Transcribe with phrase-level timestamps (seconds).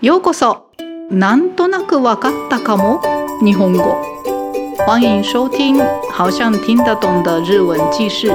[0.00, 0.70] ようこそ。
[1.10, 3.02] なんとなくわかったかも。
[3.44, 4.00] 日本語。
[4.86, 5.76] 欢迎收听
[6.12, 8.28] 好像听得懂的日文记事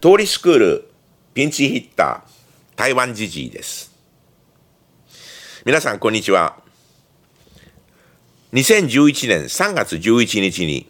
[0.00, 0.90] 通りスクール
[1.34, 3.90] ピンチヒッター台湾じじいです。
[5.64, 6.54] 皆さんこんにちは。
[8.52, 10.88] 2011年3月11日に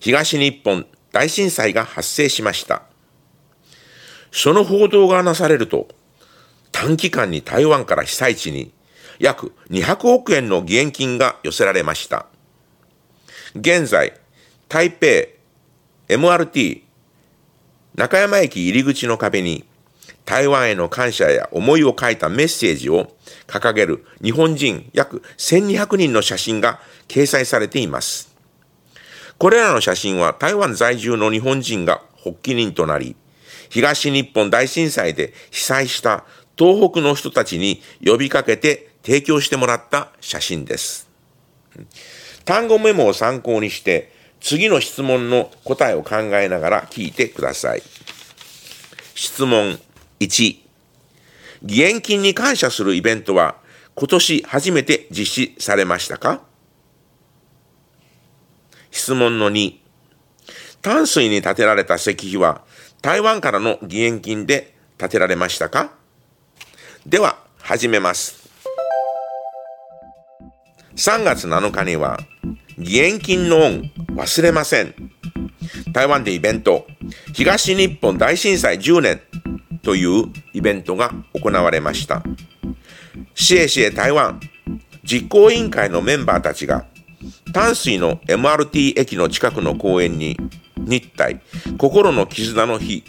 [0.00, 2.82] 東日本大震災が発生しました。
[4.32, 5.86] その報道がなされると
[6.80, 8.72] 短期間に台湾から被災地に
[9.18, 12.26] 約200億円の義援金が寄せられました。
[13.56, 14.12] 現在、
[14.68, 15.06] 台北
[16.06, 16.82] MRT
[17.96, 19.64] 中山駅入り口の壁に
[20.24, 23.12] 台湾への感謝や思いを書いたメッセージを
[23.48, 28.36] 掲げる日本人約1200人の写真が掲載されています。
[29.36, 33.16] これらの写真は台湾在住の日本人が発起人となり、
[33.68, 36.24] 東日本大震災で被災した
[36.58, 41.08] 東北の人たちに呼びかけて提供してもらった写真です。
[42.44, 47.82] 単語メモを参考にして、次の質問の答えを考えながら聞いてください。
[49.14, 49.78] 質問
[50.20, 50.58] 1。
[51.62, 53.56] 義援金に感謝するイベントは
[53.94, 56.42] 今年初めて実施されましたか？
[58.90, 59.76] 質問の2。
[60.82, 62.62] 淡水に建てられた石碑は
[63.02, 65.92] 台湾からの義援金で建てられましたか？
[67.08, 68.50] では、始めます。
[70.94, 72.18] 3月7日には、
[72.76, 74.94] 義援金の恩忘れません。
[75.94, 76.86] 台湾でイベント、
[77.32, 79.22] 東日本大震災10年
[79.80, 82.22] というイベントが行われました。
[83.34, 84.38] シエシエ台湾
[85.02, 86.84] 実行委員会のメンバーたちが、
[87.54, 90.36] 淡水の MRT 駅の近くの公園に、
[90.76, 91.40] 日体、
[91.78, 93.02] 心の絆の日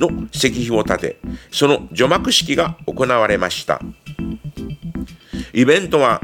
[0.00, 3.80] の石碑を立て、その除幕式が行われました。
[5.52, 6.20] イベントは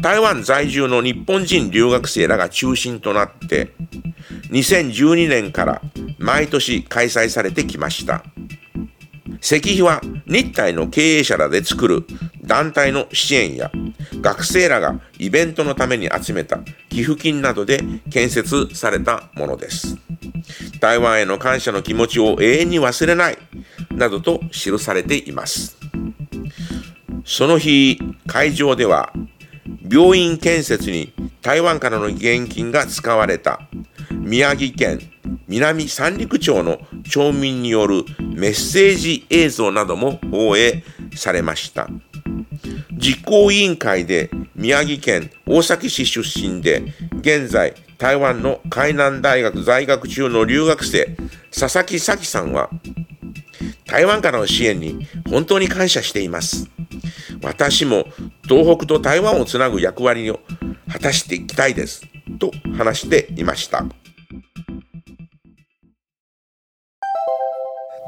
[0.00, 3.72] 台湾在住の日本人留学生らが中心となって、
[4.50, 5.82] 2012年から
[6.18, 8.24] 毎年開催されてきました。
[9.40, 12.06] 石碑は日体の経営者らで作る
[12.42, 13.70] 団体の支援や
[14.20, 19.98] 学生らがイベントのために集めた寄付金などで建設されたものです。
[20.84, 23.38] 台湾への感謝の気持ちを永遠に忘れない
[23.92, 25.78] などと記されています。
[27.24, 29.10] その日、会場では
[29.90, 33.60] 病院建設に台湾からの義援金が使われた
[34.10, 35.00] 宮城県
[35.48, 36.78] 南三陸町の
[37.08, 40.84] 町民によるメッセージ映像なども放映
[41.16, 41.88] されました。
[42.92, 51.16] 実行委員会で宮城県大崎市出身で現在台湾の海南大学在学中の留学生、
[51.50, 52.70] 佐々木咲さんは、
[53.86, 56.68] 台湾からの支援に本当に感謝しています。
[57.42, 58.06] 私も
[58.48, 60.40] 東北と台湾をつなぐ役割を
[60.90, 62.02] 果たしていきたいです。
[62.38, 63.84] と話していました。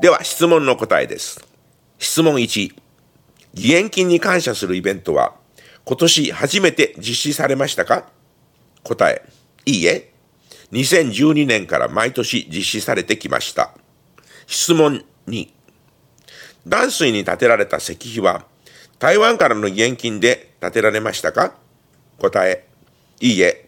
[0.01, 1.47] では質問の答えです。
[1.99, 2.75] 質問1。
[3.55, 5.35] 義援金に感謝するイベントは
[5.85, 8.09] 今年初めて実施されましたか？
[8.83, 9.25] 答え。
[9.67, 10.13] いいえ、
[10.71, 13.75] 2012年から毎年実施されてきました。
[14.47, 15.49] 質問2、
[16.67, 18.47] 断水に建てられた石碑は、
[19.01, 21.57] 台湾からの義援金で建てられましたか？
[22.19, 22.65] 答え、
[23.21, 23.67] いいえ、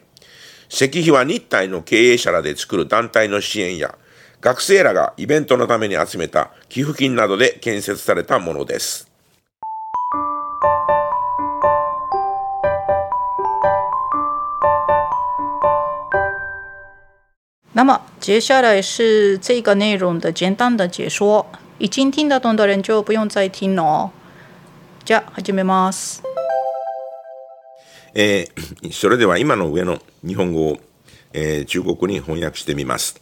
[0.71, 3.99] 石碑は日体の経営者らで作る団体の支援や、
[4.41, 9.08] 学生らがイベントのために集めた寄付金などで建設されたものです。
[17.79, 21.47] 那么接下来是这个内容的简单的解说，
[21.79, 24.11] 已经听得懂的人就不用再听了哦。
[25.05, 26.21] じゃあ始めます。
[28.15, 30.81] えー、 それでは今の上の日本語を、
[31.33, 33.15] えー、中国に翻訳してみます。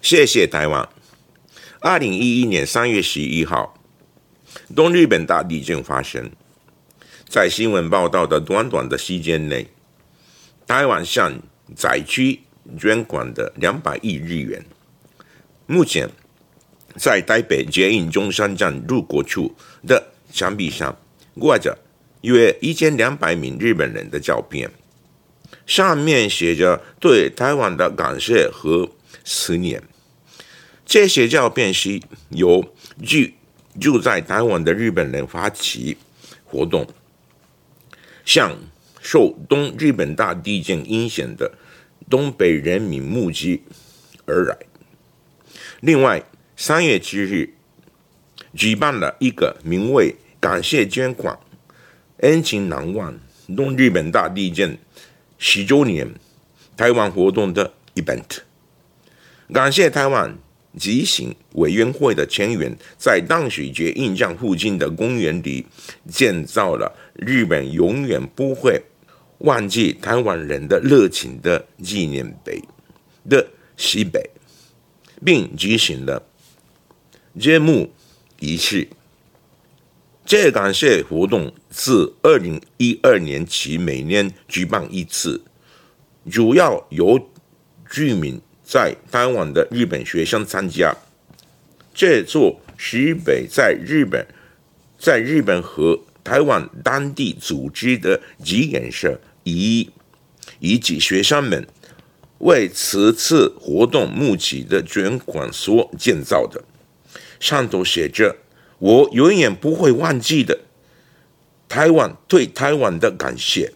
[0.00, 0.88] 谢谢台湾。
[1.80, 3.74] 二零一一年三月十一号，
[4.76, 6.30] 东日本大地震发生，
[7.28, 9.66] 在新闻报道的短短的时间内，
[10.68, 11.42] 台湾向
[11.74, 12.42] 灾区
[12.78, 14.64] 捐款的两百亿日元，
[15.66, 16.08] 目前
[16.96, 19.54] 在台北捷运中山站入口处
[19.86, 20.96] 的墙壁上
[21.38, 21.78] 挂着
[22.20, 24.70] 约一千两百名日本人的照片，
[25.66, 28.90] 上面写着对台湾的感谢和
[29.24, 29.82] 思念。
[30.84, 33.34] 这些照片是由居
[33.80, 35.96] 住在台湾的日本人发起
[36.44, 36.86] 活动，
[38.24, 38.56] 向
[39.00, 41.52] 受东日本大地震影响的。
[42.10, 43.62] 东北人民募集
[44.26, 44.58] 而来。
[45.80, 46.22] 另外，
[46.56, 47.54] 三月七日
[48.54, 51.38] 举办了一个名为感谢捐款，
[52.18, 53.18] 恩情难忘。
[53.56, 54.76] 东日本大地震
[55.38, 56.08] 十周年
[56.76, 58.38] 台湾活动的 event，
[59.52, 60.36] 感谢台湾
[60.78, 65.66] 执行委员会的成员在淡水节印象附近的公园里
[66.08, 68.80] 建造了日本永远不会
[69.40, 72.62] 忘记台湾人的热情的纪念碑
[73.28, 73.46] 的
[73.76, 74.30] 西北，
[75.24, 76.22] 并举行了
[77.38, 77.90] 揭幕
[78.38, 78.88] 仪式。
[80.26, 85.42] 这感谢活动自二零一二年起每年举办一次，
[86.30, 87.18] 主要由
[87.90, 90.94] 居民在台湾的日本学生参加。
[91.92, 94.24] 这座西北在日本，
[94.98, 99.90] 在日本和台湾当地组织的集演社以
[100.58, 101.66] 以及学生们
[102.38, 106.64] 为此次活动募集的捐款所建造的，
[107.38, 108.36] 上头写着。
[108.78, 110.60] 我永远不会忘记的，
[111.68, 113.74] 台湾对台湾的感谢。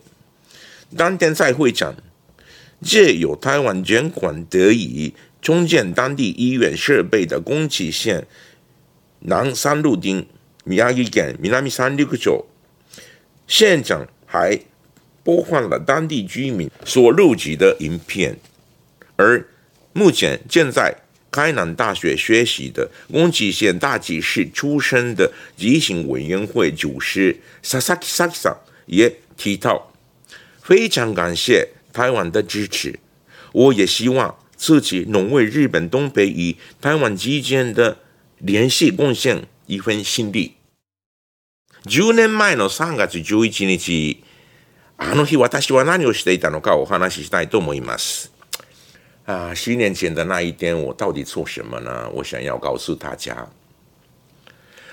[0.97, 1.95] 当天在会场，
[2.81, 5.13] 借由台湾捐款得以
[5.43, 8.27] 重建当地医院设备的宫崎县
[9.21, 10.27] 南三路町
[10.65, 12.47] 宮城県南三陸町，
[13.47, 14.59] 县长还
[15.25, 18.39] 播放了当地居民所录制的影片，
[19.17, 19.45] 而
[19.93, 20.99] 目前正在。
[21.35, 28.57] 开南大学学习的宫崎县大崎市出身的执行委员会主席 Sasaki Saki
[28.87, 29.91] 也提到，
[30.63, 33.01] 非常感谢台湾的支持，
[33.51, 37.99] 我也希望自己能为日本东北与台湾之间的
[38.39, 40.53] 联系贡献一份心力。
[41.89, 44.19] 十年前の3月11日、
[44.97, 48.33] あの日私は何をしていたのかお話ししたいと思います。
[49.27, 52.11] 啊，十年前的那一天，我到底做什么呢？
[52.11, 53.49] 我想要告诉大家。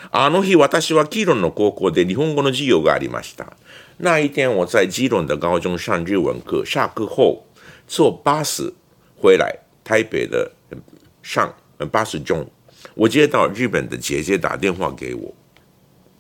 [0.09, 3.57] あの日、私は基隆の高校で日本語の授業がありました。
[3.97, 7.45] 那一天，我在基隆的高中上日文课，下课后
[7.87, 8.73] 坐巴士
[9.17, 10.51] 回来台北的
[11.21, 11.53] 上
[11.91, 12.49] 巴士中，
[12.95, 15.33] 我接到日本的姐姐打电话给我，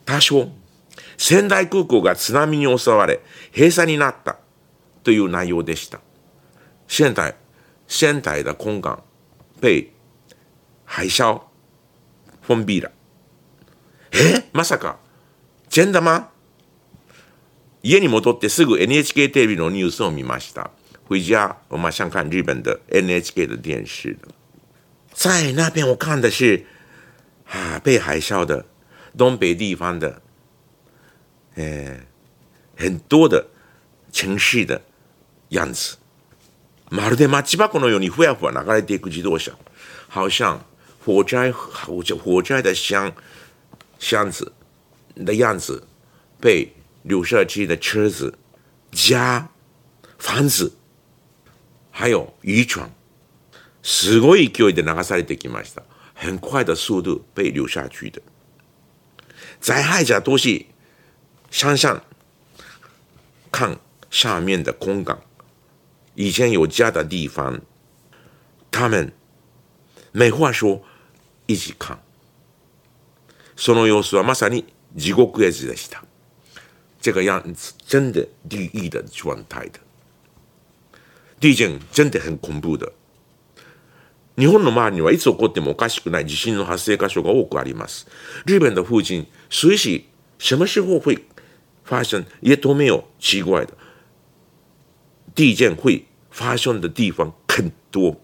[0.05, 0.51] 她说
[1.21, 3.19] 仙台空港が津波に襲われ
[3.53, 4.37] 閉鎖になった
[5.03, 5.99] という内容でした。
[6.87, 7.35] 现在。
[7.87, 9.03] 仙台的空港
[9.61, 9.91] 被
[10.85, 11.41] 海啸
[12.41, 12.89] 封闭了。
[14.11, 14.43] え？
[14.53, 14.97] まさか
[15.69, 16.29] 真的吗
[17.83, 20.71] 家に戻ってすぐ NHK テレビのニュースを見ました。
[21.07, 24.17] 回家我马上看日本的 NHK 的电视
[25.13, 26.65] 在那边我看的是
[27.45, 28.65] 啊被海啸的
[29.17, 30.21] 东北地方的，
[31.55, 31.99] 呃
[32.75, 33.47] 很多的
[34.11, 34.81] 城市的
[35.49, 35.97] 样子。
[36.89, 39.53] まるでマッチ箱のようにふやふや流れていく自動車。
[40.09, 40.59] 好像
[41.05, 43.13] 火灾火火灾的箱
[43.97, 44.51] 箱子
[45.15, 45.87] 的样子，
[46.41, 48.37] 被留下去的车子、
[48.91, 49.49] 家、
[50.17, 50.73] 房子，
[51.91, 52.89] 还有渔船，
[53.81, 55.83] すごい勢いで流されてきました。
[56.13, 58.21] 很快的速度被流下去的。
[59.61, 60.65] 灾害者都是
[61.51, 62.01] 想想
[63.51, 63.77] 看
[64.09, 65.21] 下面的空港。
[66.15, 67.61] 以前有家的地方，
[68.71, 69.13] 他们
[70.13, 70.81] 没话说，
[71.45, 71.99] 一起看。
[73.55, 74.65] その様子はまさに
[74.95, 76.03] 地獄絵図でした。
[77.01, 79.79] 这个样子真的地狱的状态的。
[81.39, 82.93] 地震真的很恐怖的。
[84.35, 88.07] 日本の周りにはいつ起こってもおかしくない地震の発生箇所が多くあります。
[88.47, 90.05] 日本的附近随时
[90.39, 91.19] 什么时候会
[91.84, 93.72] 发生也都没有奇怪的。
[95.34, 98.16] 地震会发生的地方很多，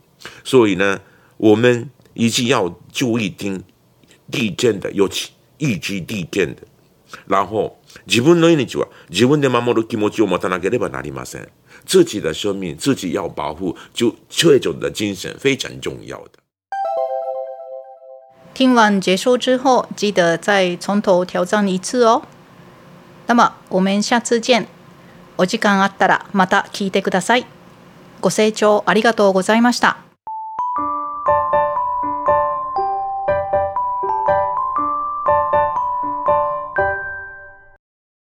[0.45, 1.01] 所以呢，
[1.37, 3.63] 我们一定要注意听
[4.31, 6.63] 地震的，尤其一级地震的。
[7.27, 11.49] 然后，自分の命は自分で守る気持ちを持たなければなりません。
[11.85, 16.41] 自己的生命自己要保护，就这种的精神非常重要的。
[18.55, 22.23] 听完结束之后，记得再从头挑战一次哦。
[23.28, 24.68] 那么，我们下次见。
[25.38, 27.46] お時間あったらまた聞いてください。
[28.22, 30.07] ご清聴ありがとうございました。